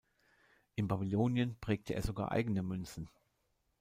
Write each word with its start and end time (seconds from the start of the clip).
In 0.73 0.87
Babylonien 0.87 1.59
prägte 1.61 1.93
er 1.93 2.01
sogar 2.01 2.31
eigene 2.31 2.63
Münzen. 2.63 3.07